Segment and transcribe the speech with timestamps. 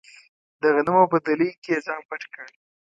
[0.61, 2.47] د غنمو په دلۍ کې یې ځان پټ کړ.